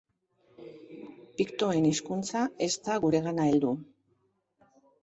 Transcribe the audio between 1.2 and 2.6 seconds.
Piktoen hizkuntza